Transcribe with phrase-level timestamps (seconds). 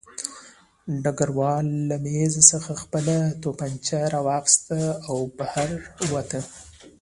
[1.03, 5.69] ډګروال له مېز څخه خپله توپانچه راواخیسته او بهر
[6.09, 6.31] ووت